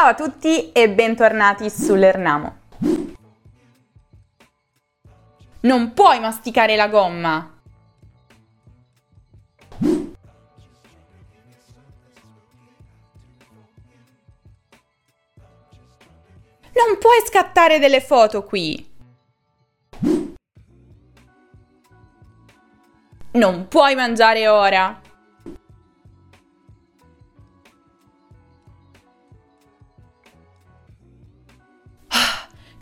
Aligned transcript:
Ciao 0.00 0.08
a 0.08 0.14
tutti 0.14 0.72
e 0.72 0.88
bentornati 0.88 1.68
sull'Ernamo. 1.68 2.56
Non 5.60 5.92
puoi 5.92 6.18
masticare 6.20 6.74
la 6.74 6.88
gomma! 6.88 7.60
Non 16.72 16.96
puoi 16.98 17.20
scattare 17.26 17.78
delle 17.78 18.00
foto 18.00 18.42
qui! 18.44 18.90
Non 23.32 23.68
puoi 23.68 23.94
mangiare 23.94 24.48
ora! 24.48 24.98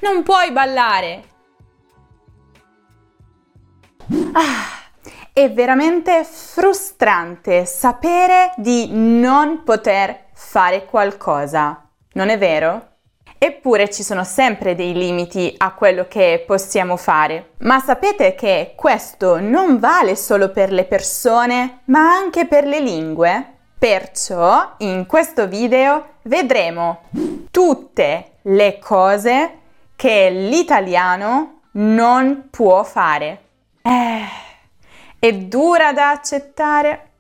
Non 0.01 0.23
puoi 0.23 0.51
ballare! 0.53 1.25
Ah, 4.33 4.89
è 5.33 5.53
veramente 5.53 6.25
frustrante 6.25 7.65
sapere 7.65 8.53
di 8.57 8.89
non 8.91 9.63
poter 9.65 10.27
fare 10.33 10.85
qualcosa, 10.85 11.89
non 12.13 12.29
è 12.29 12.39
vero? 12.39 12.87
Eppure 13.41 13.89
ci 13.89 14.03
sono 14.03 14.25
sempre 14.25 14.75
dei 14.75 14.93
limiti 14.93 15.55
a 15.59 15.73
quello 15.73 16.07
che 16.09 16.43
possiamo 16.45 16.97
fare. 16.97 17.51
Ma 17.59 17.79
sapete 17.79 18.35
che 18.35 18.73
questo 18.75 19.39
non 19.39 19.79
vale 19.79 20.17
solo 20.17 20.51
per 20.51 20.73
le 20.73 20.85
persone, 20.85 21.83
ma 21.85 22.01
anche 22.01 22.47
per 22.47 22.67
le 22.67 22.81
lingue? 22.81 23.53
Perciò 23.79 24.75
in 24.79 25.07
questo 25.07 25.47
video 25.47 26.15
vedremo 26.23 27.03
tutte 27.53 28.39
le 28.43 28.81
cose 28.81 29.59
che 29.99 30.31
l'italiano 30.31 31.63
non 31.73 32.51
può 32.51 32.85
fare. 32.85 33.47
Eh, 33.83 34.27
è 35.19 35.33
dura 35.33 35.93
da 35.93 36.11
accettare. 36.11 37.15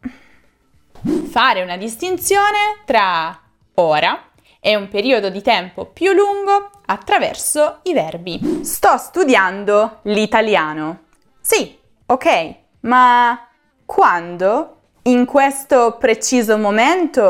Fare 1.29 1.62
una 1.62 1.77
distinzione 1.77 2.83
tra 2.84 3.37
ora 3.75 4.29
è 4.61 4.77
un 4.77 4.87
periodo 4.89 5.29
di 5.29 5.43
tempo 5.43 5.87
più 5.87 6.12
lungo 6.12 6.71
attraverso 6.87 7.81
i 7.83 7.93
verbi. 7.93 8.61
Sto 8.62 8.97
studiando 8.97 9.99
l'italiano. 10.03 11.06
Sì, 11.41 11.77
ok, 12.06 12.55
ma 12.83 13.45
quando? 13.84 14.75
In 15.03 15.25
questo 15.25 15.97
preciso 15.99 16.56
momento 16.56 17.23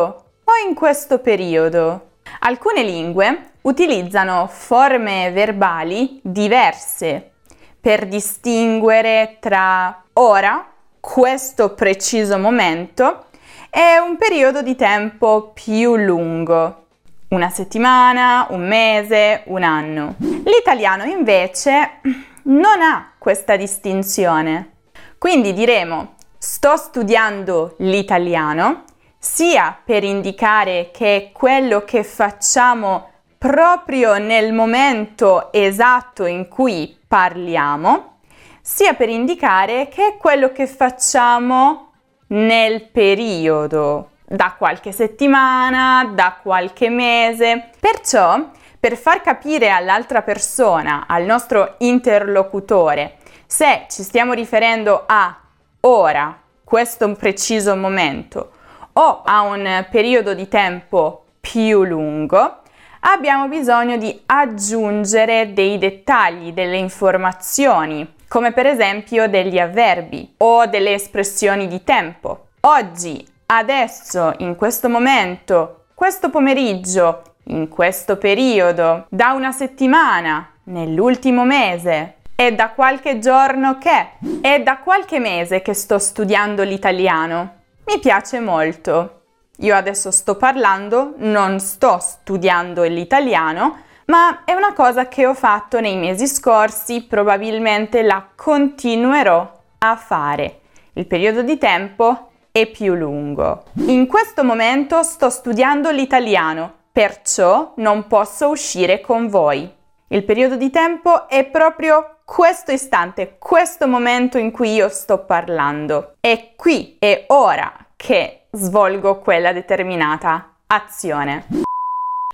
o 0.45 0.69
in 0.69 0.75
questo 0.75 1.21
periodo? 1.21 2.17
Alcune 2.41 2.83
lingue 2.83 3.48
utilizzano 3.63 4.47
forme 4.49 5.31
verbali 5.31 6.21
diverse 6.23 7.33
per 7.81 8.07
distinguere 8.07 9.37
tra 9.41 10.05
ora, 10.15 10.71
questo 11.01 11.75
preciso 11.75 12.39
momento, 12.39 13.27
e 13.71 13.99
un 13.99 14.17
periodo 14.17 14.63
di 14.63 14.75
tempo 14.77 15.53
più 15.55 15.97
lungo 15.97 16.87
una 17.29 17.51
settimana, 17.51 18.47
un 18.51 18.67
mese, 18.67 19.43
un 19.47 19.63
anno. 19.63 20.15
L'italiano 20.19 21.05
invece 21.05 22.01
non 22.45 22.81
ha 22.81 23.13
questa 23.19 23.57
distinzione. 23.57 24.77
Quindi 25.19 25.53
diremo 25.53 26.15
sto 26.39 26.77
studiando 26.77 27.75
l'italiano 27.79 28.85
sia 29.19 29.77
per 29.85 30.05
indicare 30.05 30.91
che 30.93 31.31
quello 31.33 31.83
che 31.85 32.05
facciamo 32.05 33.11
proprio 33.39 34.19
nel 34.19 34.53
momento 34.53 35.53
esatto 35.53 36.27
in 36.27 36.49
cui 36.49 36.99
parliamo, 37.07 38.17
sia 38.61 38.95
per 38.95 39.09
indicare 39.09 39.89
che 39.89 40.07
è 40.07 40.17
quello 40.17 40.53
che 40.53 40.67
facciamo 40.67 41.93
nel 42.29 42.83
periodo 42.83 44.11
da 44.27 44.55
qualche 44.59 44.93
settimana, 44.93 46.11
da 46.13 46.37
qualche 46.43 46.91
mese. 46.91 47.71
Perciò, 47.81 48.51
per 48.79 48.97
far 48.97 49.23
capire 49.23 49.71
all'altra 49.71 50.23
persona, 50.23 51.07
al 51.09 51.25
nostro 51.25 51.77
interlocutore, 51.79 53.17
se 53.47 53.87
ci 53.89 54.03
stiamo 54.03 54.35
riferendo 54.35 55.05
a 55.07 55.35
ora, 55.81 56.39
questo 56.63 57.11
preciso 57.13 57.75
momento, 57.77 58.51
o 58.93 59.23
a 59.25 59.41
un 59.43 59.87
periodo 59.91 60.35
di 60.35 60.49
tempo 60.49 61.25
più 61.41 61.85
lungo, 61.85 62.58
abbiamo 63.01 63.49
bisogno 63.49 63.97
di 63.97 64.23
aggiungere 64.27 65.53
dei 65.53 65.79
dettagli, 65.79 66.53
delle 66.53 66.77
informazioni, 66.77 68.15
come 68.29 68.53
per 68.53 68.67
esempio 68.67 69.29
degli 69.29 69.59
avverbi 69.59 70.35
o 70.39 70.67
delle 70.67 70.93
espressioni 70.93 71.67
di 71.67 71.83
tempo. 71.85 72.49
Oggi 72.61 73.27
adesso, 73.47 74.35
in 74.39 74.57
questo 74.57 74.89
momento, 74.89 75.85
questo 75.95 76.31
pomeriggio, 76.31 77.23
in 77.45 77.69
questo 77.69 78.17
periodo, 78.17 79.07
da 79.09 79.33
una 79.33 79.53
settimana, 79.53 80.53
nell'ultimo 80.65 81.45
mese, 81.45 82.15
è 82.35 82.53
da 82.53 82.71
qualche 82.71 83.19
giorno 83.19 83.79
che, 83.79 84.11
è 84.41 84.61
da 84.61 84.79
qualche 84.79 85.19
mese 85.19 85.63
che 85.63 85.75
sto 85.75 85.99
studiando 85.99 86.63
l'italiano. 86.63 87.55
Mi 87.87 87.99
piace 87.99 88.39
molto. 88.39 89.18
Io 89.61 89.75
adesso 89.75 90.13
sto 90.13 90.37
parlando, 90.37 91.15
non 91.17 91.59
sto 91.59 91.99
studiando 91.99 92.85
l'italiano, 92.85 93.79
ma 94.07 94.45
è 94.45 94.53
una 94.53 94.73
cosa 94.73 95.09
che 95.09 95.27
ho 95.27 95.35
fatto 95.35 95.81
nei 95.81 95.97
mesi 95.97 96.29
scorsi, 96.29 97.03
probabilmente 97.03 98.03
la 98.03 98.25
continuerò 98.37 99.61
a 99.79 99.97
fare. 99.97 100.61
Il 100.93 101.07
periodo 101.07 101.43
di 101.43 101.59
tempo 101.59 102.31
e 102.53 102.67
più 102.67 102.95
lungo. 102.95 103.65
In 103.87 104.07
questo 104.07 104.45
momento 104.45 105.03
sto 105.03 105.29
studiando 105.29 105.91
l'italiano, 105.91 106.73
perciò 106.93 107.73
non 107.77 108.07
posso 108.07 108.49
uscire 108.49 109.01
con 109.01 109.29
voi. 109.29 109.69
Il 110.09 110.25
periodo 110.25 110.55
di 110.55 110.71
tempo 110.71 111.29
è 111.29 111.45
proprio 111.45 112.19
questo 112.25 112.71
istante, 112.71 113.37
questo 113.39 113.89
momento 113.89 114.39
in 114.39 114.53
cui 114.53 114.73
io 114.73 114.89
sto 114.89 115.19
parlando. 115.19 116.15
È 116.21 116.53
qui 116.57 116.97
e 117.01 117.25
ora 117.29 117.73
che 117.97 118.38
svolgo 118.59 119.21
quella 119.21 119.53
determinata 119.53 120.57
azione. 120.67 121.47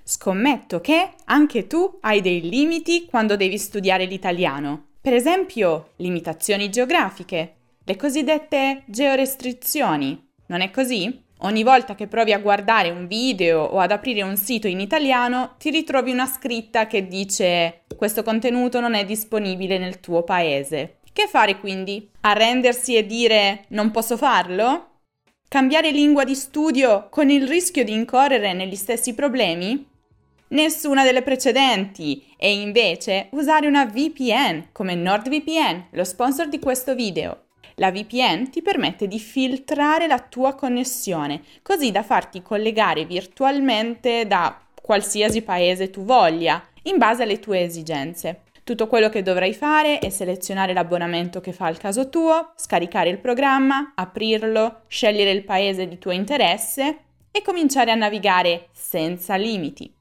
Scommetto 0.03 0.81
che 0.81 1.11
anche 1.27 1.67
tu 1.67 1.99
hai 2.01 2.21
dei 2.21 2.49
limiti 2.49 3.07
quando 3.07 3.37
devi 3.37 3.59
studiare 3.59 4.07
l'italiano. 4.07 4.87
Per 5.01 5.13
esempio, 5.13 5.91
limitazioni 5.97 6.71
geografiche, 6.71 7.55
le 7.85 7.97
cosiddette 7.97 8.83
georestrizioni. 8.87 10.23
Non 10.47 10.63
è 10.63 10.71
così? 10.71 11.23
Ogni 11.41 11.63
volta 11.63 11.95
che 11.95 12.07
provi 12.07 12.33
a 12.33 12.39
guardare 12.39 12.91
un 12.91 13.07
video 13.07 13.63
o 13.63 13.79
ad 13.79 13.91
aprire 13.91 14.23
un 14.23 14.37
sito 14.37 14.67
in 14.67 14.81
italiano, 14.81 15.57
ti 15.59 15.69
ritrovi 15.69 16.11
una 16.11 16.27
scritta 16.27 16.87
che 16.87 17.07
dice 17.07 17.83
questo 17.97 18.23
contenuto 18.23 18.81
non 18.81 18.95
è 18.95 19.05
disponibile 19.05 19.77
nel 19.77 20.01
tuo 20.01 20.23
paese. 20.23 20.97
Che 21.13 21.27
fare 21.29 21.59
quindi? 21.59 22.09
Arrendersi 22.23 22.97
e 22.97 23.05
dire 23.05 23.65
non 23.69 23.91
posso 23.91 24.17
farlo? 24.17 24.94
Cambiare 25.55 25.93
lingua 25.93 26.25
di 26.25 26.35
studio 26.35 27.07
con 27.11 27.31
il 27.31 27.47
rischio 27.47 27.85
di 27.85 27.93
incorrere 27.93 28.55
negli 28.55 28.75
stessi 28.75 29.15
problemi? 29.15 29.89
Nessuna 30.49 31.05
delle 31.05 31.23
precedenti 31.23 32.27
e 32.37 32.61
invece 32.61 33.29
usare 33.31 33.69
una 33.69 33.85
VPN 33.85 34.71
come 34.73 34.97
NordVPN, 34.97 35.91
lo 35.91 36.03
sponsor 36.03 36.49
di 36.49 36.59
questo 36.59 36.97
video. 36.97 37.45
La 37.77 37.93
VPN 37.93 38.51
ti 38.51 38.63
permette 38.63 39.07
di 39.07 39.21
filtrare 39.21 40.09
la 40.09 40.19
tua 40.19 40.57
connessione, 40.57 41.43
così 41.63 41.93
da 41.93 42.03
farti 42.03 42.43
collegare 42.43 43.05
virtualmente 43.05 44.27
da 44.27 44.61
qualsiasi 44.83 45.43
paese 45.43 45.89
tu 45.89 46.03
voglia, 46.03 46.67
in 46.83 46.99
base 46.99 47.23
alle 47.23 47.39
tue 47.39 47.61
esigenze. 47.61 48.41
Tutto 48.65 48.87
quello 48.87 49.11
che 49.11 49.21
dovrai 49.21 49.53
fare 49.53 49.99
è 49.99 50.09
selezionare 50.09 50.73
l'abbonamento 50.73 51.39
che 51.43 51.53
fa 51.53 51.67
al 51.67 51.77
caso 51.77 52.09
tuo, 52.09 52.55
scaricare 52.57 53.11
il 53.11 53.19
programma, 53.19 53.93
aprirlo, 53.95 54.85
scegliere 54.87 55.33
il 55.33 55.45
paese 55.45 55.87
di 55.87 55.99
tuo 55.99 56.13
interesse 56.13 56.99
e 57.31 57.43
cominciare 57.43 57.91
a 57.91 57.95
navigare 57.95 58.69
senza 58.73 59.35
limiti. 59.35 59.93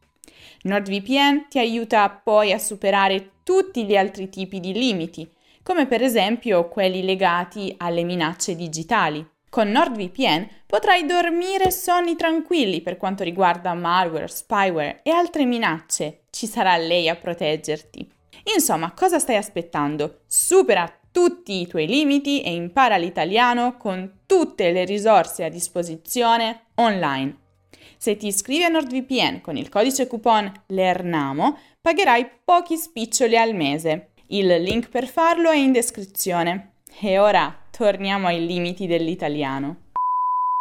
NordVPN 0.62 1.48
ti 1.50 1.60
aiuta 1.60 2.10
poi 2.10 2.54
a 2.54 2.58
superare 2.58 3.32
tutti 3.44 3.84
gli 3.84 3.98
altri 3.98 4.30
tipi 4.30 4.62
di 4.62 4.72
limiti, 4.72 5.30
come 5.62 5.86
per 5.86 6.02
esempio 6.02 6.70
quelli 6.70 7.04
legati 7.04 7.76
alle 7.80 8.04
minacce 8.04 8.56
digitali. 8.56 9.28
Con 9.50 9.72
NordVPN 9.72 10.48
potrai 10.66 11.06
dormire 11.06 11.70
sonni 11.70 12.16
tranquilli 12.16 12.80
per 12.80 12.96
quanto 12.96 13.26
riguarda 13.26 13.74
malware, 13.74 14.30
spyware 14.30 15.02
e 15.04 15.12
altre 15.12 15.44
minacce. 15.44 16.22
Ci 16.30 16.48
sarà 16.48 16.78
lei 16.78 17.10
a 17.10 17.16
proteggerti. 17.16 18.22
Insomma, 18.54 18.92
cosa 18.92 19.20
stai 19.20 19.38
aspettando? 19.38 20.22
Supera 20.28 20.92
tutti 21.12 21.62
i 21.62 21.68
tuoi 21.68 21.88
limiti 21.88 22.42
e 22.42 22.54
impara 22.54 22.98
l'italiano 22.98 23.78
con 23.78 24.22
tutte 24.26 24.72
le 24.72 24.84
risorse 24.84 25.44
a 25.44 25.50
disposizione 25.50 26.66
online. 26.76 27.38
Se 27.98 28.18
ti 28.18 28.28
iscrivi 28.28 28.64
a 28.64 28.70
NordVPN 28.70 29.40
con 29.42 29.56
il 29.56 29.70
codice 29.70 30.08
coupon 30.08 30.52
LERNAMO, 30.68 31.58
pagherai 31.80 32.30
pochi 32.44 32.76
spiccioli 32.76 33.38
al 33.38 33.54
mese. 33.54 34.10
Il 34.28 34.48
link 34.62 34.90
per 34.90 35.08
farlo 35.08 35.50
è 35.52 35.56
in 35.56 35.72
descrizione. 35.72 36.74
E 37.00 37.18
ora 37.18 37.56
torniamo 37.72 38.28
ai 38.28 38.46
limiti 38.46 38.88
dell'italiano. 38.88 39.92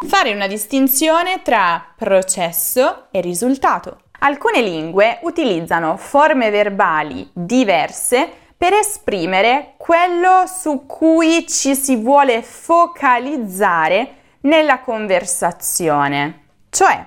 Fare 0.06 0.32
una 0.32 0.46
distinzione 0.46 1.42
tra 1.42 1.94
processo 1.96 3.10
e 3.10 3.20
risultato. 3.20 4.02
Alcune 4.24 4.60
lingue 4.60 5.18
utilizzano 5.22 5.96
forme 5.96 6.50
verbali 6.50 7.28
diverse 7.32 8.30
per 8.56 8.72
esprimere 8.72 9.74
quello 9.76 10.44
su 10.46 10.86
cui 10.86 11.44
ci 11.48 11.74
si 11.74 11.96
vuole 11.96 12.40
focalizzare 12.42 14.14
nella 14.42 14.78
conversazione. 14.78 16.44
Cioè, 16.70 17.04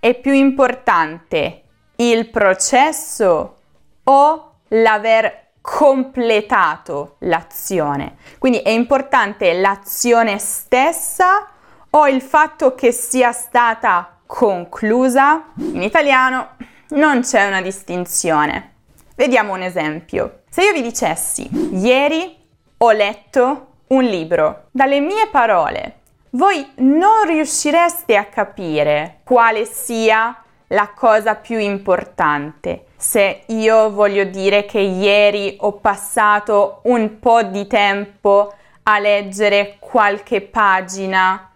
è 0.00 0.14
più 0.14 0.32
importante 0.32 1.62
il 1.96 2.28
processo 2.30 3.56
o 4.02 4.52
l'aver 4.70 5.50
completato 5.60 7.14
l'azione. 7.20 8.16
Quindi 8.38 8.58
è 8.58 8.70
importante 8.70 9.52
l'azione 9.52 10.38
stessa 10.38 11.46
o 11.90 12.08
il 12.08 12.20
fatto 12.20 12.74
che 12.74 12.90
sia 12.90 13.30
stata 13.30 14.15
conclusa? 14.26 15.52
In 15.56 15.82
italiano 15.82 16.50
non 16.90 17.20
c'è 17.20 17.46
una 17.46 17.62
distinzione. 17.62 18.74
Vediamo 19.14 19.54
un 19.54 19.62
esempio. 19.62 20.42
Se 20.50 20.62
io 20.62 20.72
vi 20.72 20.82
dicessi 20.82 21.48
ieri 21.72 22.36
ho 22.78 22.90
letto 22.90 23.66
un 23.88 24.04
libro, 24.04 24.66
dalle 24.70 25.00
mie 25.00 25.28
parole, 25.30 26.00
voi 26.30 26.72
non 26.76 27.24
riuscireste 27.26 28.16
a 28.16 28.26
capire 28.26 29.20
quale 29.24 29.64
sia 29.64 30.36
la 30.68 30.90
cosa 30.94 31.34
più 31.36 31.58
importante. 31.58 32.86
Se 32.96 33.44
io 33.46 33.90
voglio 33.90 34.24
dire 34.24 34.64
che 34.64 34.80
ieri 34.80 35.56
ho 35.60 35.72
passato 35.74 36.80
un 36.84 37.18
po' 37.20 37.42
di 37.42 37.66
tempo 37.66 38.52
a 38.82 38.98
leggere 38.98 39.76
qualche 39.78 40.40
pagina 40.40 41.50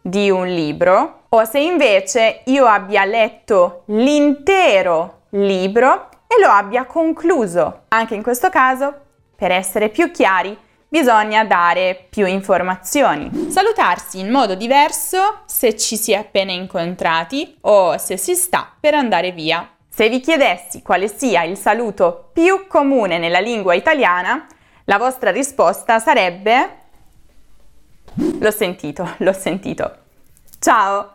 di 0.00 0.30
un 0.30 0.46
libro 0.46 1.23
o 1.34 1.44
se 1.44 1.58
invece 1.58 2.42
io 2.44 2.64
abbia 2.66 3.04
letto 3.04 3.82
l'intero 3.86 5.22
libro 5.30 6.08
e 6.28 6.40
lo 6.40 6.48
abbia 6.48 6.84
concluso. 6.84 7.82
Anche 7.88 8.14
in 8.14 8.22
questo 8.22 8.50
caso, 8.50 8.94
per 9.34 9.50
essere 9.50 9.88
più 9.88 10.12
chiari, 10.12 10.56
bisogna 10.86 11.44
dare 11.44 12.06
più 12.08 12.24
informazioni. 12.24 13.48
Salutarsi 13.50 14.20
in 14.20 14.30
modo 14.30 14.54
diverso 14.54 15.40
se 15.46 15.76
ci 15.76 15.96
si 15.96 16.12
è 16.12 16.16
appena 16.18 16.52
incontrati 16.52 17.56
o 17.62 17.98
se 17.98 18.16
si 18.16 18.36
sta 18.36 18.72
per 18.78 18.94
andare 18.94 19.32
via. 19.32 19.68
Se 19.88 20.08
vi 20.08 20.20
chiedessi 20.20 20.82
quale 20.82 21.08
sia 21.08 21.42
il 21.42 21.56
saluto 21.56 22.30
più 22.32 22.68
comune 22.68 23.18
nella 23.18 23.40
lingua 23.40 23.74
italiana, 23.74 24.46
la 24.84 24.98
vostra 24.98 25.32
risposta 25.32 25.98
sarebbe 25.98 26.82
L'ho 28.16 28.50
sentito, 28.52 29.14
l'ho 29.18 29.32
sentito. 29.32 29.96
Ciao! 30.60 31.13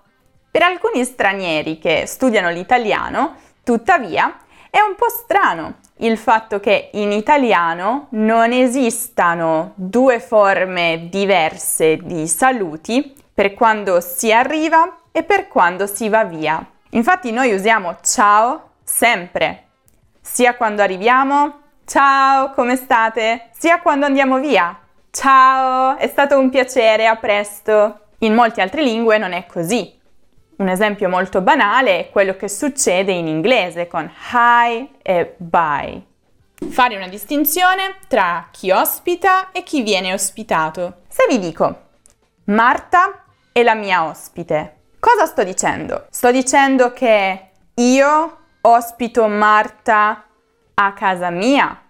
Per 0.52 0.62
alcuni 0.62 1.04
stranieri 1.04 1.78
che 1.80 2.06
studiano 2.06 2.50
l'italiano, 2.50 3.36
tuttavia, 3.64 4.38
è 4.70 4.80
un 4.80 4.96
po' 4.96 5.10
strano 5.10 5.76
il 5.98 6.18
fatto 6.18 6.60
che 6.60 6.90
in 6.94 7.12
italiano 7.12 8.08
non 8.12 8.52
esistano 8.52 9.74
due 9.76 10.20
forme 10.20 11.08
diverse 11.10 11.98
di 12.02 12.28
saluti 12.28 13.14
per 13.34 13.54
quando 13.54 14.00
si 14.00 14.32
arriva 14.32 14.98
e 15.12 15.24
per 15.24 15.48
quando 15.48 15.88
si 15.88 16.10
va 16.10 16.24
via. 16.24 16.66
Infatti 16.92 17.32
noi 17.32 17.54
usiamo 17.54 17.98
ciao 18.02 18.70
sempre, 18.84 19.66
sia 20.22 20.56
quando 20.56 20.82
arriviamo, 20.82 21.62
ciao, 21.86 22.52
come 22.54 22.76
state? 22.76 23.50
Sia 23.52 23.82
quando 23.82 24.06
andiamo 24.06 24.40
via, 24.40 24.80
Ciao, 25.12 25.98
è 25.98 26.08
stato 26.08 26.38
un 26.38 26.50
piacere, 26.50 27.08
a 27.08 27.16
presto. 27.16 28.00
In 28.20 28.36
molte 28.36 28.62
altre 28.62 28.84
lingue 28.84 29.18
non 29.18 29.34
è 29.34 29.46
così. 29.48 29.99
Un 30.60 30.68
esempio 30.68 31.10
molto 31.10 31.42
banale 31.42 32.00
è 32.00 32.10
quello 32.10 32.36
che 32.36 32.50
succede 32.50 33.12
in 33.12 33.28
inglese 33.28 33.88
con 33.88 34.12
hi 34.32 34.90
e 35.02 35.36
bye. 35.38 36.04
Fare 36.70 36.96
una 36.96 37.08
distinzione 37.08 37.96
tra 38.08 38.50
chi 38.52 38.72
ospita 38.72 39.52
e 39.52 39.64
chi 39.64 39.82
viene 39.82 40.14
ospitato. 40.14 41.02
Se 41.08 41.26
vi 41.30 41.40
dico 41.40 41.88
Marta 42.46 43.24
è 43.52 43.64
la 43.64 43.74
mia 43.74 44.06
ospite, 44.06 44.76
cosa 45.00 45.26
sto 45.26 45.44
dicendo? 45.44 46.08
Sto 46.10 46.32
dicendo 46.32 46.92
che 46.92 47.50
io 47.76 48.38
ospito 48.62 49.28
Marta 49.28 50.26
a 50.74 50.94
casa 50.94 51.30
mia 51.30 51.84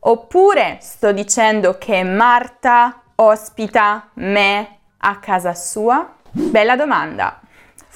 Oppure 0.00 0.78
sto 0.80 1.10
dicendo 1.12 1.76
che 1.76 2.04
Marta 2.04 3.02
ospita 3.16 4.10
me 4.14 4.78
a 4.98 5.18
casa 5.18 5.54
sua? 5.54 6.14
Bella 6.30 6.76
domanda. 6.76 7.40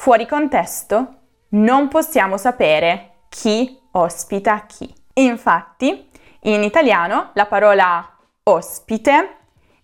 Fuori 0.02 0.26
contesto 0.26 1.14
non 1.50 1.86
possiamo 1.86 2.36
sapere 2.36 3.18
chi 3.28 3.80
ospita 3.92 4.66
chi. 4.66 4.92
Infatti, 5.12 6.10
in 6.40 6.64
italiano 6.64 7.30
la 7.34 7.46
parola 7.46 8.16
ospite 8.42 9.36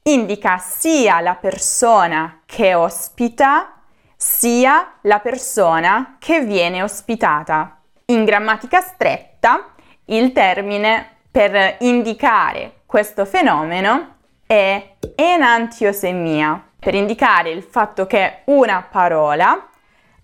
indica 0.03 0.59
sia 0.59 1.20
la 1.20 1.37
persona 1.37 2.41
che 2.47 2.75
ospita 2.75 3.75
sia 4.17 4.94
la 5.03 5.20
persona 5.20 6.17
che 6.19 6.41
viene 6.41 6.82
ospitata. 6.82 7.79
In 8.06 8.25
grammatica 8.25 8.81
stretta 8.81 9.67
il 10.06 10.32
termine 10.32 11.19
per 11.31 11.76
indicare 11.79 12.81
questo 12.87 13.25
fenomeno 13.25 14.17
è 14.44 14.97
enantiosemia, 15.14 16.61
per 16.76 16.97
indicare 16.97 17.50
il 17.50 17.62
fatto 17.62 18.09
che 18.09 18.41
una 18.47 18.85
parola 18.91 19.69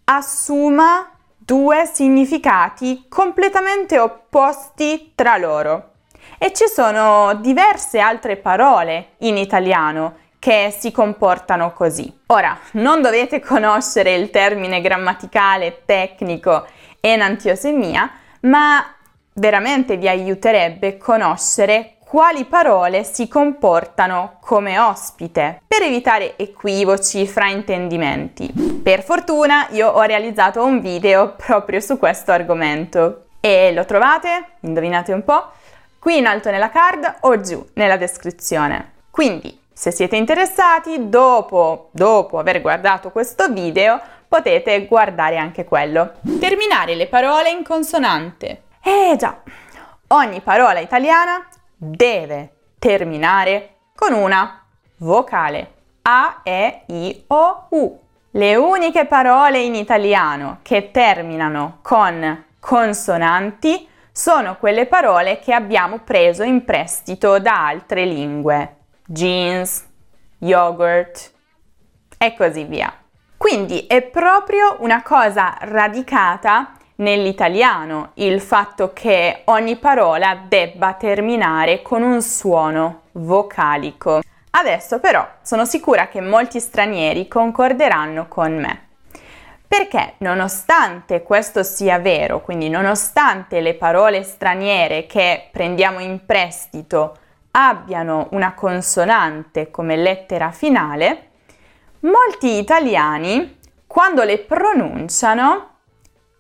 assuma 0.05 1.11
due 1.37 1.89
significati 1.93 3.07
completamente 3.09 3.99
opposti 3.99 5.13
tra 5.15 5.37
loro. 5.37 5.91
E 6.39 6.53
ci 6.53 6.67
sono 6.67 7.35
diverse 7.35 7.99
altre 7.99 8.37
parole 8.37 9.15
in 9.19 9.37
italiano 9.37 10.17
che 10.39 10.75
si 10.77 10.91
comportano 10.91 11.73
così. 11.73 12.21
Ora, 12.27 12.59
non 12.73 13.01
dovete 13.01 13.41
conoscere 13.41 14.15
il 14.15 14.31
termine 14.31 14.81
grammaticale 14.81 15.83
tecnico 15.87 16.67
enantiosemia, 17.01 18.11
ma 18.41 18.85
veramente 19.35 19.97
vi 19.97 20.09
aiuterebbe 20.09 20.97
conoscere 20.99 21.94
quali 22.15 22.45
parole 22.45 23.03
si 23.03 23.27
comportano 23.27 24.37
come 24.39 24.79
ospite 24.79 25.63
per 25.67 25.83
evitare 25.83 26.37
equivoci, 26.37 27.27
fraintendimenti. 27.27 28.53
Per 28.81 29.03
fortuna 29.03 29.67
io 29.71 29.89
ho 29.89 30.03
realizzato 30.03 30.65
un 30.65 30.79
video 30.79 31.35
proprio 31.35 31.81
su 31.81 31.99
questo 31.99 32.31
argomento 32.31 33.25
e 33.41 33.73
lo 33.73 33.85
trovate, 33.85 34.45
indovinate 34.61 35.13
un 35.13 35.25
po', 35.25 35.51
qui 35.99 36.19
in 36.19 36.27
alto 36.27 36.53
nella 36.53 36.71
card 36.71 37.17
o 37.23 37.41
giù 37.41 37.67
nella 37.75 37.97
descrizione. 37.97 38.93
Quindi, 39.11 39.63
se 39.73 39.91
siete 39.91 40.15
interessati, 40.15 41.09
dopo, 41.09 41.89
dopo 41.91 42.39
aver 42.39 42.61
guardato 42.61 43.11
questo 43.11 43.49
video, 43.49 44.01
potete 44.29 44.87
guardare 44.87 45.37
anche 45.37 45.65
quello. 45.65 46.13
Terminare 46.39 46.95
le 46.95 47.09
parole 47.09 47.51
in 47.51 47.65
consonante. 47.65 48.63
Eh 48.85 49.17
già, 49.19 49.37
ogni 50.07 50.41
parola 50.43 50.79
italiana 50.79 51.45
deve 51.91 52.53
terminare 52.79 53.77
con 53.95 54.13
una 54.13 54.65
vocale. 54.99 55.73
A, 56.03 56.41
E, 56.43 56.83
I, 56.87 57.25
O, 57.29 57.67
U. 57.71 58.01
Le 58.33 58.57
uniche 58.57 59.07
parole 59.07 59.61
in 59.61 59.75
italiano 59.75 60.59
che 60.63 60.91
terminano 60.91 61.79
con 61.83 62.45
consonanti 62.59 63.89
sono 64.11 64.57
quelle 64.57 64.87
parole 64.87 65.39
che 65.39 65.53
abbiamo 65.53 65.99
preso 65.99 66.43
in 66.43 66.65
prestito 66.65 67.39
da 67.39 67.67
altre 67.67 68.05
lingue. 68.05 68.77
Jeans, 69.07 69.87
yogurt 70.39 71.33
e 72.19 72.35
così 72.35 72.65
via. 72.65 72.93
Quindi 73.37 73.87
è 73.87 74.03
proprio 74.03 74.77
una 74.81 75.03
cosa 75.03 75.57
radicata 75.61 76.73
nell'italiano 76.97 78.11
il 78.15 78.41
fatto 78.41 78.93
che 78.93 79.43
ogni 79.47 79.77
parola 79.77 80.39
debba 80.47 80.95
terminare 80.95 81.83
con 81.83 82.03
un 82.03 82.23
suono 82.23 83.03
vocalico. 83.13 84.21
Adesso 84.51 85.01
però 85.01 85.27
sono 85.43 85.65
sicura 85.65 86.09
che 86.09 86.21
molti 86.21 86.61
stranieri 86.61 87.27
concorderanno 87.27 88.29
con 88.29 88.55
me. 88.55 88.83
Perché 89.67 90.15
nonostante 90.19 91.23
questo 91.23 91.65
sia 91.65 91.99
vero, 91.99 92.41
quindi 92.41 92.69
nonostante 92.69 93.61
le 93.61 93.75
parole 93.75 94.23
straniere 94.23 95.07
che 95.07 95.49
prendiamo 95.51 95.99
in 95.99 96.25
prestito 96.25 97.17
abbiano 97.51 98.29
una 98.31 98.55
consonante 98.55 99.71
come 99.71 99.97
lettera 99.97 100.53
finale, 100.53 101.31
molti 102.01 102.59
italiani 102.59 103.59
quando 103.87 104.23
le 104.23 104.39
pronunciano 104.39 105.74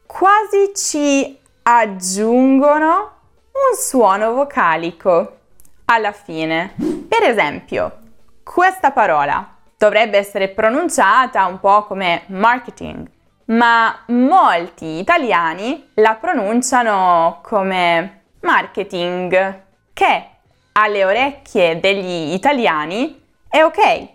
quasi 0.06 0.72
ci 0.74 1.38
aggiungono 1.62 3.12
un 3.52 3.76
suono 3.76 4.32
vocalico 4.32 5.38
alla 5.86 6.12
fine. 6.12 6.74
Per 6.76 7.22
esempio, 7.22 7.98
questa 8.42 8.90
parola 8.90 9.56
dovrebbe 9.76 10.18
essere 10.18 10.48
pronunciata 10.48 11.46
un 11.46 11.60
po' 11.60 11.84
come 11.84 12.24
marketing, 12.26 13.08
ma 13.46 14.04
molti 14.08 14.98
italiani 14.98 15.90
la 15.94 16.14
pronunciano 16.14 17.40
come 17.42 18.22
marketing, 18.40 19.62
che 19.92 20.28
alle 20.72 21.04
orecchie 21.04 21.80
degli 21.80 22.32
italiani 22.32 23.22
è 23.48 23.62
ok, 23.62 24.08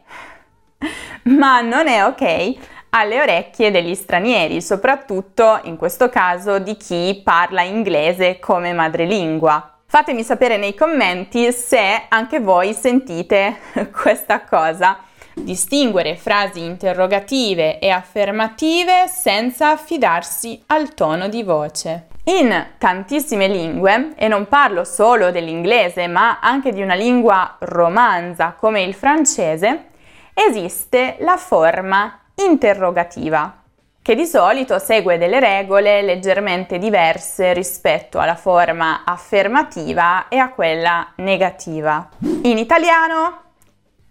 ma 1.35 1.61
non 1.61 1.87
è 1.87 2.05
ok 2.05 2.77
alle 2.89 3.21
orecchie 3.21 3.71
degli 3.71 3.95
stranieri, 3.95 4.61
soprattutto 4.61 5.59
in 5.63 5.77
questo 5.77 6.09
caso 6.09 6.59
di 6.59 6.75
chi 6.77 7.21
parla 7.23 7.61
inglese 7.61 8.39
come 8.39 8.73
madrelingua. 8.73 9.73
Fatemi 9.85 10.23
sapere 10.23 10.57
nei 10.57 10.75
commenti 10.75 11.51
se 11.51 12.03
anche 12.09 12.39
voi 12.39 12.73
sentite 12.73 13.57
questa 13.91 14.41
cosa. 14.41 14.99
Distinguere 15.33 16.15
frasi 16.15 16.63
interrogative 16.63 17.79
e 17.79 17.89
affermative 17.89 19.07
senza 19.07 19.71
affidarsi 19.71 20.61
al 20.67 20.93
tono 20.93 21.27
di 21.27 21.43
voce. 21.43 22.07
In 22.25 22.67
tantissime 22.77 23.47
lingue, 23.47 24.13
e 24.15 24.27
non 24.27 24.47
parlo 24.47 24.83
solo 24.83 25.31
dell'inglese, 25.31 26.05
ma 26.05 26.39
anche 26.39 26.71
di 26.71 26.81
una 26.81 26.93
lingua 26.93 27.55
romanza 27.59 28.55
come 28.59 28.83
il 28.83 28.93
francese, 28.93 29.85
esiste 30.33 31.15
la 31.21 31.37
forma 31.37 32.19
interrogativa 32.39 33.59
che 34.01 34.15
di 34.15 34.25
solito 34.25 34.79
segue 34.79 35.17
delle 35.17 35.39
regole 35.39 36.01
leggermente 36.01 36.79
diverse 36.79 37.53
rispetto 37.53 38.17
alla 38.17 38.35
forma 38.35 39.03
affermativa 39.05 40.27
e 40.29 40.37
a 40.37 40.49
quella 40.49 41.11
negativa. 41.17 42.09
In 42.21 42.57
italiano 42.57 43.41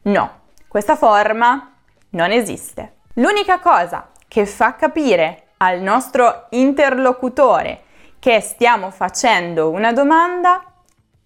no, 0.03 0.41
questa 0.69 0.95
forma 0.95 1.73
non 2.11 2.31
esiste. 2.31 2.97
L'unica 3.15 3.59
cosa 3.59 4.11
che 4.29 4.47
fa 4.47 4.77
capire 4.77 5.49
al 5.57 5.81
nostro 5.81 6.47
interlocutore 6.51 7.83
che 8.19 8.41
stiamo 8.41 8.91
facendo 8.91 9.71
una 9.71 9.93
domanda 9.93 10.63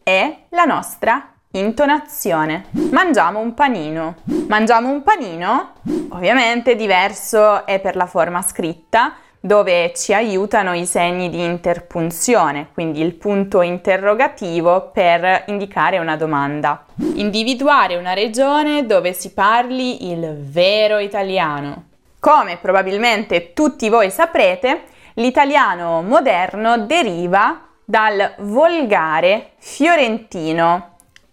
è 0.02 0.44
la 0.50 0.64
nostra 0.64 1.31
Intonazione. 1.54 2.64
Mangiamo 2.92 3.40
un 3.40 3.52
panino. 3.52 4.14
Mangiamo 4.48 4.88
un 4.88 5.02
panino? 5.02 5.72
Ovviamente 6.12 6.74
diverso 6.76 7.66
è 7.66 7.78
per 7.78 7.94
la 7.94 8.06
forma 8.06 8.40
scritta, 8.40 9.16
dove 9.38 9.92
ci 9.94 10.14
aiutano 10.14 10.72
i 10.72 10.86
segni 10.86 11.28
di 11.28 11.44
interpunzione, 11.44 12.68
quindi 12.72 13.02
il 13.02 13.12
punto 13.12 13.60
interrogativo 13.60 14.88
per 14.94 15.44
indicare 15.48 15.98
una 15.98 16.16
domanda. 16.16 16.86
Individuare 17.16 17.96
una 17.96 18.14
regione 18.14 18.86
dove 18.86 19.12
si 19.12 19.34
parli 19.34 20.10
il 20.10 20.34
vero 20.34 20.96
italiano. 21.00 21.88
Come 22.18 22.56
probabilmente 22.56 23.52
tutti 23.52 23.90
voi 23.90 24.10
saprete, 24.10 24.84
l'italiano 25.14 26.00
moderno 26.00 26.78
deriva 26.78 27.60
dal 27.84 28.36
volgare 28.38 29.50
fiorentino 29.58 30.91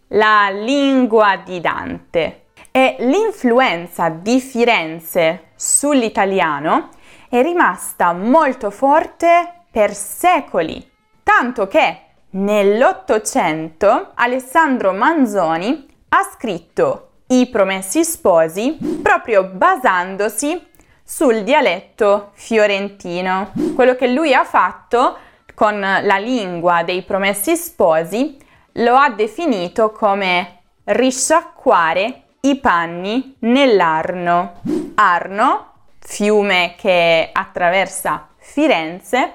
la 0.09 0.49
lingua 0.49 1.41
di 1.43 1.59
Dante. 1.59 2.45
E 2.71 2.97
l'influenza 2.99 4.09
di 4.09 4.39
Firenze 4.39 5.49
sull'italiano 5.55 6.89
è 7.29 7.41
rimasta 7.41 8.13
molto 8.13 8.69
forte 8.69 9.65
per 9.71 9.93
secoli, 9.93 10.89
tanto 11.23 11.67
che 11.67 12.01
nell'Ottocento 12.31 14.11
Alessandro 14.13 14.93
Manzoni 14.93 15.85
ha 16.09 16.23
scritto 16.23 17.09
I 17.27 17.49
Promessi 17.49 18.03
Sposi 18.03 18.77
proprio 19.01 19.45
basandosi 19.45 20.67
sul 21.03 21.43
dialetto 21.43 22.29
fiorentino. 22.33 23.51
Quello 23.75 23.95
che 23.95 24.07
lui 24.07 24.33
ha 24.33 24.43
fatto 24.43 25.17
con 25.55 25.79
la 25.79 26.17
lingua 26.17 26.83
dei 26.83 27.01
Promessi 27.01 27.55
Sposi 27.55 28.37
lo 28.79 28.95
ha 28.95 29.09
definito 29.09 29.91
come 29.91 30.61
risciacquare 30.85 32.23
i 32.41 32.57
panni 32.57 33.35
nell'Arno. 33.39 34.61
Arno, 34.95 35.73
fiume 35.99 36.75
che 36.77 37.29
attraversa 37.31 38.27
Firenze, 38.37 39.33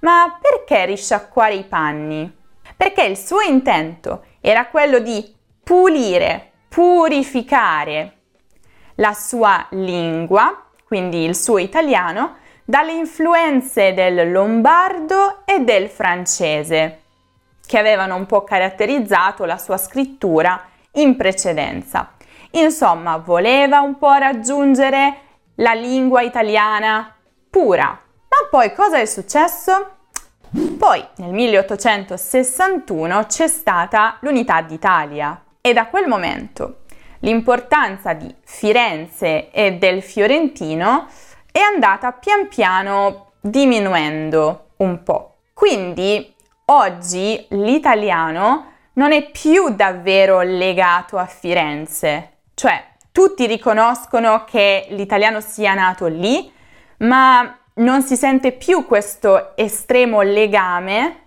ma 0.00 0.38
perché 0.40 0.86
risciacquare 0.86 1.54
i 1.54 1.64
panni? 1.64 2.32
Perché 2.76 3.04
il 3.04 3.16
suo 3.16 3.40
intento 3.40 4.24
era 4.40 4.66
quello 4.66 4.98
di 4.98 5.34
pulire, 5.62 6.52
purificare 6.68 8.12
la 8.96 9.12
sua 9.12 9.66
lingua, 9.70 10.66
quindi 10.84 11.24
il 11.24 11.34
suo 11.34 11.58
italiano, 11.58 12.36
dalle 12.64 12.92
influenze 12.92 13.92
del 13.92 14.30
lombardo 14.30 15.42
e 15.44 15.60
del 15.60 15.88
francese 15.88 17.03
che 17.66 17.78
avevano 17.78 18.16
un 18.16 18.26
po' 18.26 18.44
caratterizzato 18.44 19.44
la 19.44 19.58
sua 19.58 19.76
scrittura 19.76 20.62
in 20.92 21.16
precedenza. 21.16 22.12
Insomma, 22.52 23.16
voleva 23.16 23.80
un 23.80 23.98
po' 23.98 24.12
raggiungere 24.12 25.18
la 25.56 25.72
lingua 25.72 26.22
italiana 26.22 27.14
pura. 27.50 27.86
Ma 27.86 28.48
poi 28.50 28.72
cosa 28.72 28.98
è 28.98 29.04
successo? 29.06 29.90
Poi 30.78 31.04
nel 31.16 31.32
1861 31.32 33.26
c'è 33.26 33.48
stata 33.48 34.18
l'unità 34.20 34.60
d'Italia 34.60 35.42
e 35.60 35.72
da 35.72 35.86
quel 35.86 36.06
momento 36.06 36.82
l'importanza 37.20 38.12
di 38.12 38.32
Firenze 38.44 39.50
e 39.50 39.74
del 39.74 40.02
fiorentino 40.02 41.06
è 41.50 41.58
andata 41.58 42.12
pian 42.12 42.48
piano 42.48 43.32
diminuendo 43.40 44.70
un 44.76 45.02
po'. 45.02 45.38
Quindi 45.52 46.33
Oggi 46.66 47.44
l'italiano 47.50 48.72
non 48.94 49.12
è 49.12 49.30
più 49.30 49.74
davvero 49.74 50.40
legato 50.40 51.18
a 51.18 51.26
Firenze, 51.26 52.38
cioè 52.54 52.82
tutti 53.12 53.44
riconoscono 53.44 54.44
che 54.46 54.86
l'italiano 54.88 55.40
sia 55.40 55.74
nato 55.74 56.06
lì, 56.06 56.50
ma 56.98 57.58
non 57.74 58.00
si 58.00 58.16
sente 58.16 58.52
più 58.52 58.86
questo 58.86 59.54
estremo 59.56 60.22
legame 60.22 61.24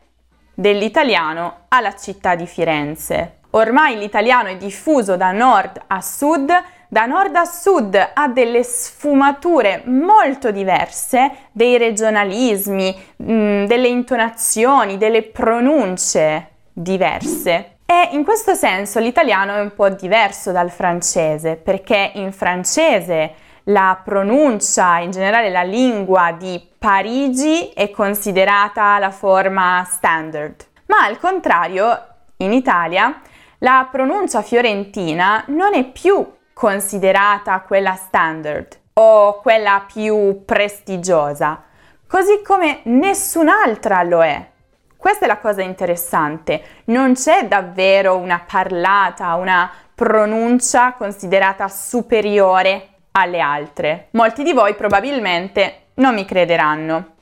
dell'italiano 0.56 1.65
alla 1.67 1.96
città 1.96 2.34
di 2.34 2.48
Firenze. 2.48 3.41
Ormai 3.51 3.96
l'italiano 3.96 4.48
è 4.48 4.58
diffuso 4.58 5.17
da 5.17 5.32
nord 5.34 5.79
a 5.86 6.01
sud 6.01 6.51
da 6.89 7.06
nord 7.06 7.36
a 7.36 7.46
sud 7.46 8.12
ha 8.13 8.27
delle 8.29 8.63
sfumature 8.63 9.84
molto 9.86 10.51
diverse, 10.51 11.32
dei 11.51 11.77
regionalismi, 11.77 12.96
mm, 13.24 13.65
delle 13.65 13.88
intonazioni, 13.88 14.98
delle 14.98 15.24
pronunce 15.24 16.51
diverse. 16.72 17.77
E 17.86 18.10
in 18.12 18.24
questo 18.24 18.53
senso 18.53 19.00
l'italiano 19.00 19.56
è 19.56 19.62
un 19.62 19.74
po' 19.74 19.89
diverso 19.89 20.51
dal 20.51 20.72
francese, 20.72 21.56
perché 21.56 22.12
in 22.15 22.32
francese 22.32 23.34
la 23.65 24.00
pronuncia, 24.03 25.00
in 25.00 25.12
generale 25.12 25.50
la 25.50 25.63
lingua 25.63 26.34
di 26.38 26.62
Parigi 26.77 27.72
è 27.74 27.89
considerata 27.91 28.98
la 28.98 29.12
forma 29.12 29.86
standard, 29.89 30.65
ma 30.88 31.03
al 31.03 31.20
contrario 31.20 32.06
in 32.38 32.53
Italia 32.53 33.22
la 33.60 33.88
pronuncia 33.91 34.41
fiorentina 34.41 35.44
non 35.48 35.74
è 35.74 35.84
più 35.86 36.36
considerata 36.58 37.60
quella 37.60 37.94
standard 37.94 38.80
o 38.94 39.42
quella 39.42 39.86
più 39.86 40.44
prestigiosa, 40.44 41.62
così 42.08 42.42
come 42.44 42.80
nessun'altra 42.86 44.02
lo 44.02 44.24
è. 44.24 44.44
Questa 44.98 45.26
è 45.26 45.28
la 45.28 45.38
cosa 45.38 45.62
interessante, 45.62 46.82
non 46.86 47.14
c'è 47.14 47.46
davvero 47.46 48.18
una 48.18 48.44
parlata, 48.44 49.36
una 49.36 49.70
pronuncia 49.94 50.94
considerata 50.94 51.68
superiore 51.68 52.88
alle 53.12 53.40
altre. 53.40 54.08
Molti 54.12 54.42
di 54.42 54.52
voi 54.52 54.74
probabilmente 54.74 55.90
non 55.96 56.16
mi 56.16 56.26
crederanno. 56.26 57.18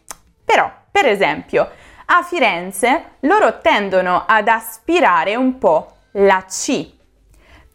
Però, 0.45 0.71
per 0.89 1.07
esempio, 1.07 1.69
a 2.05 2.23
Firenze 2.23 3.15
loro 3.21 3.59
tendono 3.59 4.23
ad 4.25 4.47
aspirare 4.47 5.35
un 5.35 5.57
po' 5.57 5.91
la 6.11 6.45
C 6.47 6.94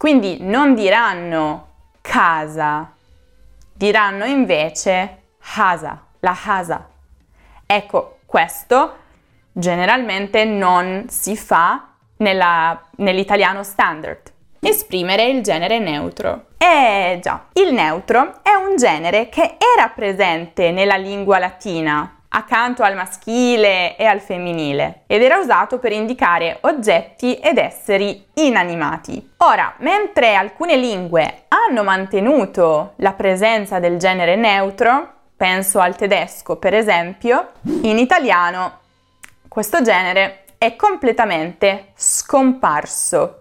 quindi 0.01 0.39
non 0.41 0.75
diranno 0.75 1.67
casa, 2.01 2.91
diranno 3.71 4.25
invece 4.25 5.25
hasa, 5.57 6.07
la 6.21 6.35
hasa. 6.43 6.89
Ecco, 7.67 8.21
questo 8.25 8.97
generalmente 9.53 10.47
non 10.47 11.05
si 11.11 11.37
fa 11.37 11.89
nella, 12.17 12.83
nell'italiano 12.97 13.63
standard. 13.63 14.33
Esprimere 14.59 15.27
il 15.27 15.43
genere 15.43 15.79
neutro. 15.79 16.47
Eh 16.57 17.19
già, 17.21 17.49
il 17.53 17.75
neutro 17.75 18.43
è 18.43 18.55
un 18.55 18.77
genere 18.77 19.29
che 19.29 19.59
era 19.77 19.91
presente 19.91 20.71
nella 20.71 20.97
lingua 20.97 21.39
latina, 21.39 22.20
accanto 22.33 22.83
al 22.83 22.95
maschile 22.95 23.97
e 23.97 24.05
al 24.05 24.21
femminile 24.21 25.03
ed 25.07 25.23
era 25.23 25.39
usato 25.39 25.79
per 25.79 25.93
indicare 25.93 26.59
oggetti 26.63 27.35
ed 27.35 27.59
esseri 27.59 28.27
inanimati. 28.35 29.33
Ora, 29.39 29.75
mentre 29.79 30.35
alcune 30.35 30.77
lingue 30.77 31.45
hanno 31.49 31.83
mantenuto 31.83 32.93
la 32.97 33.13
presenza 33.13 33.79
del 33.79 33.99
genere 33.99 34.37
neutro, 34.37 35.13
penso 35.37 35.81
al 35.81 35.97
tedesco 35.97 36.57
per 36.57 36.75
esempio, 36.75 37.53
in 37.83 37.99
italiano 37.99 38.79
questo 39.49 39.83
genere 39.83 40.45
è 40.59 40.77
completamente 40.77 41.93
scomparso. 41.97 43.40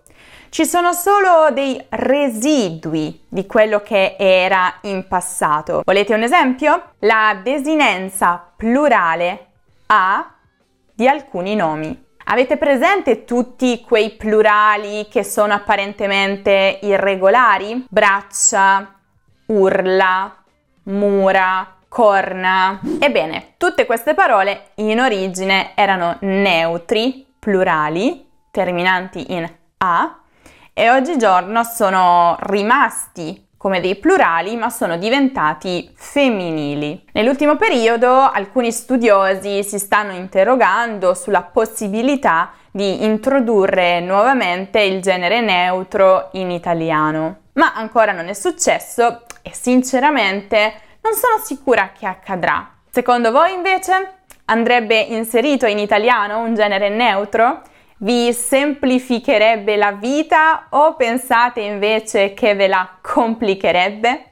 Ci 0.50 0.66
sono 0.66 0.94
solo 0.94 1.52
dei 1.54 1.80
residui 1.90 3.24
di 3.30 3.46
quello 3.46 3.82
che 3.82 4.16
era 4.18 4.80
in 4.82 5.08
passato. 5.08 5.84
Volete 5.86 6.16
un 6.16 6.24
esempio? 6.24 6.94
La 7.00 7.40
desinenza 7.42 8.52
plurale 8.58 9.48
a 9.86 10.28
di 10.92 11.08
alcuni 11.08 11.56
nomi. 11.56 12.08
Avete 12.26 12.58
presente 12.58 13.26
tutti 13.26 13.82
quei 13.82 14.16
plurali 14.16 15.08
che 15.08 15.24
sono 15.24 15.54
apparentemente 15.54 16.80
irregolari? 16.82 17.86
Braccia, 17.88 18.96
urla, 19.46 20.36
mura, 20.84 21.76
corna. 21.88 22.80
Ebbene, 23.00 23.54
tutte 23.58 23.86
queste 23.86 24.16
parole 24.16 24.72
in 24.76 25.00
origine 25.00 25.74
erano 25.76 26.18
neutri, 26.22 27.24
plurali, 27.38 28.28
terminanti 28.50 29.32
in 29.32 29.48
a, 29.78 30.20
e 30.74 30.90
oggigiorno 30.90 31.64
sono 31.64 32.38
rimasti 32.42 33.48
come 33.60 33.82
dei 33.82 33.98
plurali, 33.98 34.56
ma 34.56 34.70
sono 34.70 34.98
diventati 34.98 35.92
femminili. 35.94 37.08
Nell'ultimo 37.12 37.58
periodo 37.58 38.10
alcuni 38.10 38.72
studiosi 38.72 39.64
si 39.66 39.78
stanno 39.78 40.14
interrogando 40.14 41.14
sulla 41.14 41.42
possibilità 41.42 42.52
di 42.72 43.04
introdurre 43.04 44.00
nuovamente 44.00 44.80
il 44.80 45.02
genere 45.02 45.42
neutro 45.42 46.30
in 46.34 46.52
italiano, 46.52 47.40
ma 47.54 47.74
ancora 47.76 48.14
non 48.14 48.30
è 48.30 48.34
successo 48.34 49.24
e 49.42 49.52
sinceramente 49.54 50.74
non 51.02 51.14
sono 51.14 51.44
sicura 51.44 51.92
che 51.98 52.06
accadrà. 52.06 52.66
Secondo 52.90 53.32
voi 53.32 53.54
invece 53.54 54.20
andrebbe 54.46 54.98
inserito 55.00 55.66
in 55.66 55.80
italiano 55.80 56.40
un 56.40 56.56
genere 56.56 56.88
neutro? 56.88 57.62
Vi 58.02 58.32
semplificherebbe 58.32 59.76
la 59.76 59.92
vita 59.92 60.68
o 60.70 60.96
pensate 60.96 61.62
invece 61.62 62.34
che 62.34 62.56
ve 62.56 62.68
la 62.68 62.98
complicherebbe? 63.02 64.26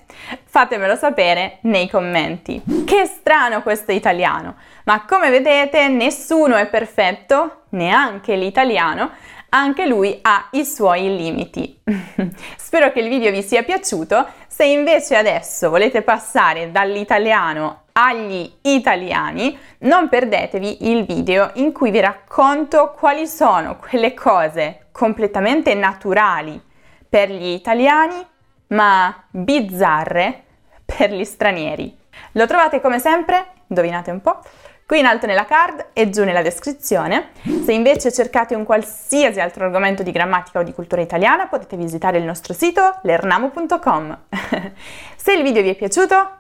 Fatemelo 0.45 0.95
sapere 0.95 1.57
nei 1.62 1.89
commenti. 1.89 2.62
Che 2.86 3.05
strano 3.05 3.62
questo 3.62 3.91
italiano, 3.91 4.55
ma 4.86 5.05
come 5.05 5.29
vedete 5.29 5.88
nessuno 5.89 6.55
è 6.55 6.67
perfetto, 6.67 7.63
neanche 7.69 8.36
l'italiano, 8.36 9.12
anche 9.49 9.85
lui 9.85 10.19
ha 10.21 10.47
i 10.51 10.65
suoi 10.65 11.15
limiti. 11.15 11.81
Spero 12.57 12.91
che 12.91 12.99
il 12.99 13.09
video 13.09 13.31
vi 13.31 13.41
sia 13.41 13.63
piaciuto, 13.63 14.27
se 14.47 14.65
invece 14.65 15.15
adesso 15.15 15.69
volete 15.69 16.01
passare 16.01 16.71
dall'italiano 16.71 17.83
agli 17.93 18.51
italiani, 18.61 19.57
non 19.79 20.09
perdetevi 20.09 20.89
il 20.91 21.05
video 21.05 21.51
in 21.55 21.71
cui 21.71 21.91
vi 21.91 21.99
racconto 21.99 22.93
quali 22.97 23.27
sono 23.27 23.77
quelle 23.77 24.13
cose 24.13 24.87
completamente 24.91 25.73
naturali 25.73 26.61
per 27.09 27.29
gli 27.31 27.47
italiani, 27.47 28.25
ma 28.67 29.23
bizzarre 29.29 30.43
per 30.85 31.11
gli 31.11 31.23
stranieri. 31.23 31.95
Lo 32.33 32.45
trovate 32.45 32.81
come 32.81 32.99
sempre, 32.99 33.47
indovinate 33.67 34.11
un 34.11 34.21
po', 34.21 34.41
qui 34.88 35.00
in 35.00 35.06
alto 35.06 35.25
nella 35.25 35.46
card 35.46 35.88
e 35.91 36.10
giù 36.10 36.24
nella 36.24 36.41
descrizione. 36.41 37.32
Se 37.44 37.74
invece 37.74 38.10
cercate 38.10 38.56
un 38.56 38.63
qualsiasi 38.63 39.41
altro 39.41 39.65
argomento 39.65 40.01
di 40.01 40.12
grammatica 40.12 40.60
o 40.60 40.63
di 40.63 40.72
cultura 40.72 41.01
italiana 41.01 41.47
potete 41.47 41.76
visitare 41.76 42.19
il 42.19 42.23
nostro 42.23 42.54
sito 42.54 43.00
lernamo.com. 43.04 44.17
Se 45.17 45.34
il 45.34 45.43
video 45.43 45.62
vi 45.62 45.69
è 45.71 45.76
piaciuto 45.76 46.36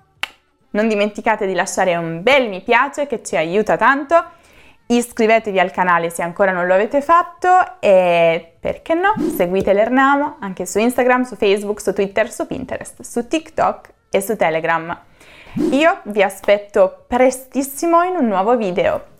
non 0.69 0.87
dimenticate 0.87 1.45
di 1.45 1.53
lasciare 1.53 1.97
un 1.97 2.23
bel 2.23 2.47
mi 2.47 2.61
piace 2.61 3.05
che 3.05 3.21
ci 3.21 3.35
aiuta 3.35 3.75
tanto. 3.75 4.23
Iscrivetevi 4.89 5.59
al 5.59 5.71
canale 5.71 6.09
se 6.09 6.21
ancora 6.21 6.53
non 6.53 6.67
lo 6.67 6.73
avete 6.73 7.01
fatto 7.01 7.81
e 7.81 8.53
perché 8.57 8.93
no, 8.93 9.13
seguite 9.35 9.73
l'Ernamo 9.73 10.37
anche 10.39 10.65
su 10.65 10.79
Instagram, 10.79 11.23
su 11.23 11.35
Facebook, 11.35 11.81
su 11.81 11.93
Twitter, 11.93 12.31
su 12.31 12.47
Pinterest, 12.47 13.01
su 13.01 13.27
TikTok 13.27 13.89
e 14.09 14.21
su 14.21 14.37
Telegram. 14.37 14.97
Io 15.57 16.01
vi 16.03 16.21
aspetto 16.21 17.05
prestissimo 17.07 18.03
in 18.03 18.15
un 18.15 18.27
nuovo 18.27 18.55
video. 18.55 19.16